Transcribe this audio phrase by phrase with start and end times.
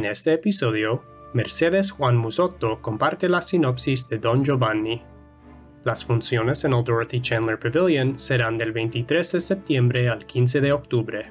[0.00, 1.02] En este episodio,
[1.34, 5.02] Mercedes Juan Musotto comparte la sinopsis de Don Giovanni.
[5.84, 10.72] Las funciones en el Dorothy Chandler Pavilion serán del 23 de septiembre al 15 de
[10.72, 11.30] octubre.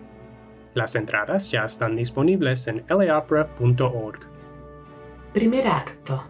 [0.75, 4.19] Las entradas ya están disponibles en leopera.org.
[5.33, 6.25] Primer acto.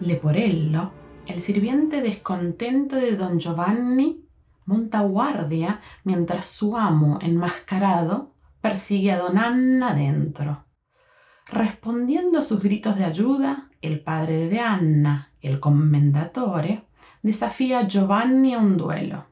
[0.00, 0.90] Leporello,
[1.26, 4.24] el sirviente descontento de don Giovanni,
[4.64, 8.32] monta guardia mientras su amo enmascarado
[8.62, 10.65] persigue a don Anna dentro.
[11.48, 16.86] Respondiendo a sus gritos de ayuda, el padre de Anna, el commendatore,
[17.22, 19.26] desafía a Giovanni a un duelo.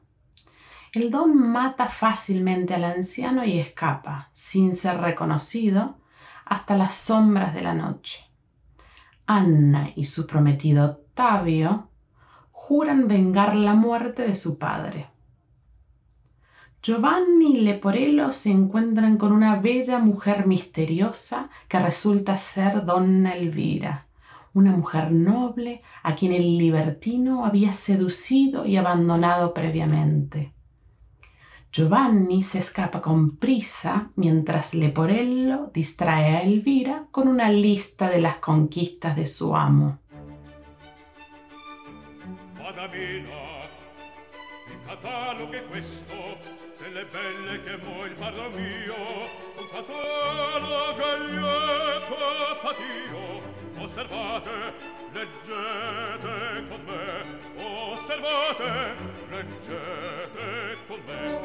[0.93, 5.97] El don mata fácilmente al anciano y escapa, sin ser reconocido,
[6.45, 8.23] hasta las sombras de la noche.
[9.25, 11.89] Anna y su prometido Octavio
[12.51, 15.09] juran vengar la muerte de su padre.
[16.85, 24.05] Giovanni y Leporello se encuentran con una bella mujer misteriosa que resulta ser Donna Elvira,
[24.53, 30.53] una mujer noble a quien el libertino había seducido y abandonado previamente.
[31.71, 38.35] Giovanni se escapa con prisa mientras Leporello distrae a Elvira con una lista de las
[38.35, 39.97] conquistas de su amo.
[46.79, 52.15] le belle che mo il parlo mio un catalogo lieto
[52.61, 53.41] fatio
[53.77, 54.73] osservate
[55.13, 57.23] leggete con me
[57.63, 58.95] osservate
[59.29, 61.39] leggete con me.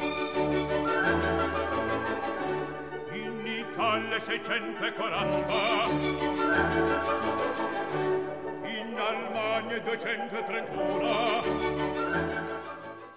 [3.13, 5.53] In Italia 640
[8.67, 12.59] in Almania 231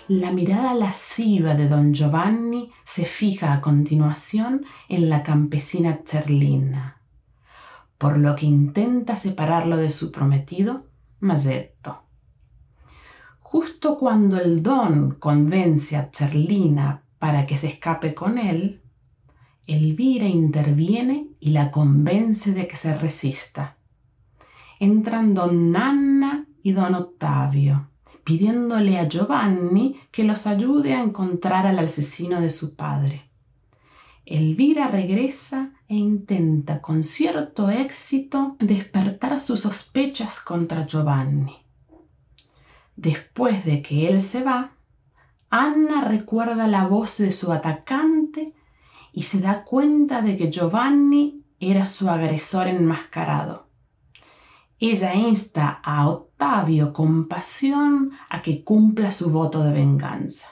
[0.08, 6.98] La mirada lasciva de don Giovanni se fija a continuación en la campesina Cerlina,
[7.96, 10.84] por lo que intenta separarlo de su prometido,
[11.20, 12.02] Masetto.
[13.40, 18.82] Justo cuando el don convence a Cerlina para que se escape con él,
[19.66, 23.78] Elvira interviene y la convence de que se resista.
[24.78, 27.88] Entran don Nanna y don Ottavio
[28.24, 33.30] pidiéndole a Giovanni que los ayude a encontrar al asesino de su padre.
[34.26, 41.58] Elvira regresa e intenta con cierto éxito despertar sus sospechas contra Giovanni.
[42.96, 44.72] Después de que él se va,
[45.50, 48.54] Anna recuerda la voz de su atacante
[49.12, 53.68] y se da cuenta de que Giovanni era su agresor enmascarado.
[54.80, 60.48] Ella insta a Octavio con pasión a que cumpla su voto de venganza.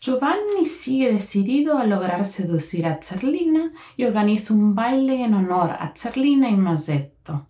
[0.00, 5.92] Giovanni sigue decidido a lograr seducir a Cerlina y organiza un baile en honor a
[5.94, 7.46] Cerlina y Masetto.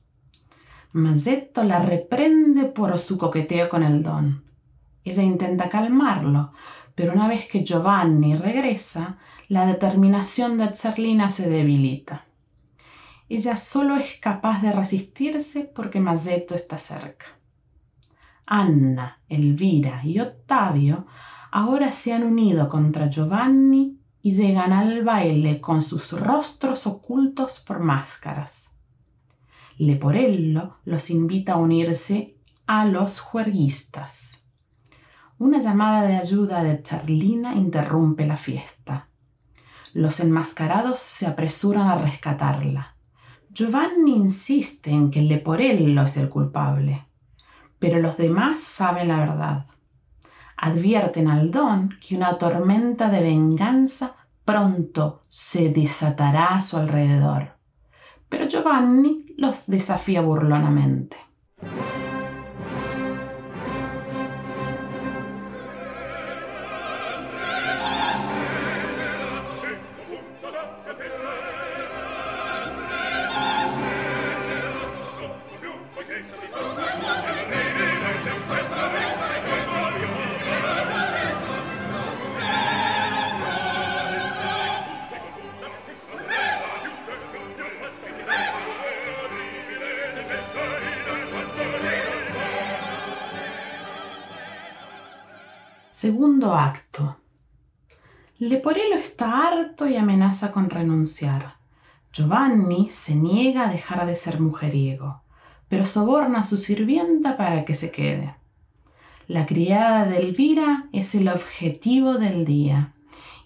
[0.92, 4.44] Masetto la reprende por su coqueteo con el don.
[5.04, 6.52] Ella intenta calmarlo,
[6.94, 9.16] pero una vez que Giovanni regresa,
[9.48, 12.26] la determinación de Cerlina se debilita.
[13.34, 17.28] Ella solo es capaz de resistirse porque Masetto está cerca.
[18.44, 21.06] Anna, Elvira y Octavio
[21.50, 27.80] ahora se han unido contra Giovanni y llegan al baile con sus rostros ocultos por
[27.80, 28.76] máscaras.
[29.78, 34.44] Leporello los invita a unirse a los juerguistas.
[35.38, 39.08] Una llamada de ayuda de Charlina interrumpe la fiesta.
[39.94, 42.91] Los enmascarados se apresuran a rescatarla.
[43.54, 47.04] Giovanni insiste en que Leporello es el culpable,
[47.78, 49.66] pero los demás saben la verdad.
[50.56, 54.14] Advierten al don que una tormenta de venganza
[54.46, 57.50] pronto se desatará a su alrededor,
[58.30, 61.18] pero Giovanni los desafía burlonamente.
[96.02, 97.18] Segundo acto.
[98.40, 101.58] Leporello está harto y amenaza con renunciar.
[102.12, 105.22] Giovanni se niega a dejar de ser mujeriego,
[105.68, 108.34] pero soborna a su sirvienta para que se quede.
[109.28, 112.94] La criada de Elvira es el objetivo del día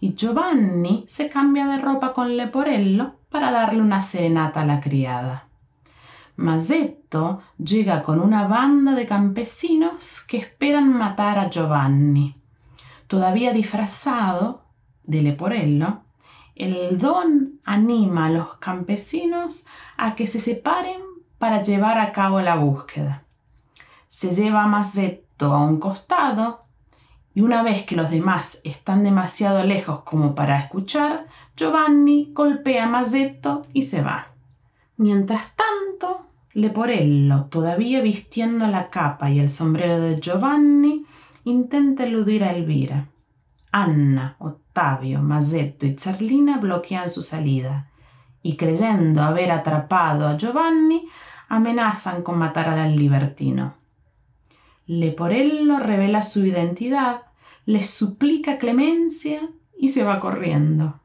[0.00, 5.46] y Giovanni se cambia de ropa con Leporello para darle una serenata a la criada.
[6.36, 12.34] Masetto llega con una banda de campesinos que esperan matar a Giovanni.
[13.06, 14.64] Todavía disfrazado
[15.04, 16.00] de Leporello,
[16.54, 19.66] el don anima a los campesinos
[19.96, 21.02] a que se separen
[21.38, 23.24] para llevar a cabo la búsqueda.
[24.08, 26.60] Se lleva a Masetto a un costado
[27.34, 32.88] y una vez que los demás están demasiado lejos como para escuchar, Giovanni golpea a
[32.88, 34.28] Masetto y se va.
[34.96, 41.04] Mientras tanto, Leporello, todavía vistiendo la capa y el sombrero de Giovanni,
[41.46, 43.08] intenta eludir a Elvira.
[43.70, 47.88] Anna, Ottavio, Masetto y Zerlina bloquean su salida
[48.42, 51.08] y creyendo haber atrapado a Giovanni,
[51.48, 53.74] amenazan con matar al libertino.
[54.86, 57.22] Leporello revela su identidad,
[57.64, 59.48] le suplica clemencia
[59.78, 60.98] y se va corriendo.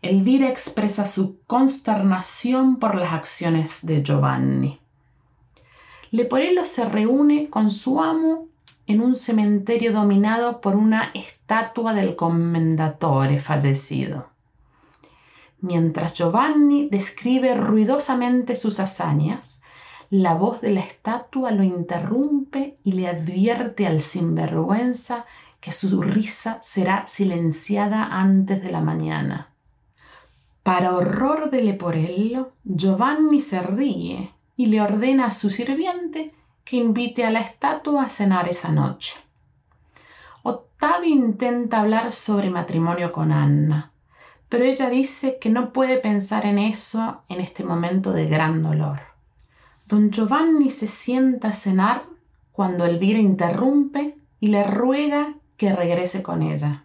[0.00, 4.78] Elvira expresa su consternación por las acciones de Giovanni.
[6.12, 8.46] Leporello se reúne con su amo
[8.86, 14.28] en un cementerio dominado por una estatua del commendatore fallecido.
[15.60, 19.62] Mientras Giovanni describe ruidosamente sus hazañas,
[20.10, 25.24] la voz de la estatua lo interrumpe y le advierte al sinvergüenza
[25.60, 29.50] que su risa será silenciada antes de la mañana.
[30.62, 36.32] Para horror de Leporello, Giovanni se ríe y le ordena a su sirviente
[36.66, 39.14] que invite a la estatua a cenar esa noche.
[40.42, 43.92] Ottavio intenta hablar sobre matrimonio con Anna,
[44.48, 48.98] pero ella dice que no puede pensar en eso en este momento de gran dolor.
[49.86, 52.02] Don Giovanni se sienta a cenar
[52.50, 56.82] cuando Elvira interrumpe y le ruega que regrese con ella.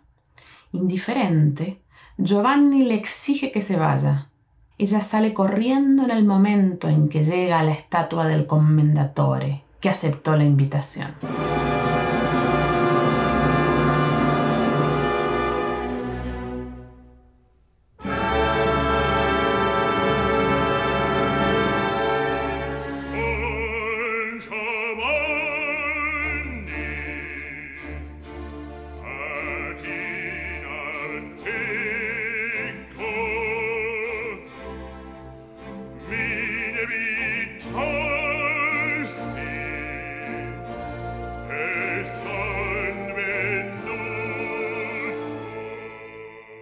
[0.74, 1.82] Indiferente,
[2.20, 4.28] Giovanni le exige que se vaya.
[4.78, 9.90] Ella sale corriendo en el momento en que llega a la estatua del commendatore, que
[9.90, 11.61] aceptó la invitación.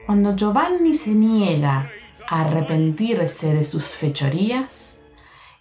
[0.09, 1.91] Cuando Giovanni se niega
[2.27, 5.03] a arrepentirse de sus fechorías,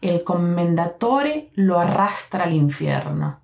[0.01, 3.41] el commendatore lo arrastra al infierno.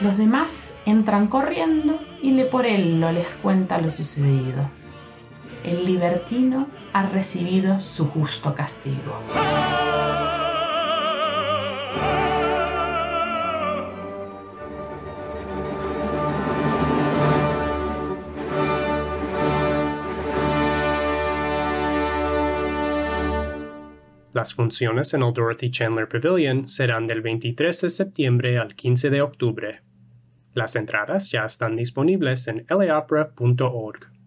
[0.00, 4.70] Los demás entran corriendo y Leporello les cuenta lo sucedido.
[5.64, 9.20] El libertino ha recibido su justo castigo.
[24.38, 29.20] Las funciones en el Dorothy Chandler Pavilion serán del 23 de septiembre al 15 de
[29.20, 29.80] octubre.
[30.54, 34.12] Las entradas ya están disponibles en laopera.org.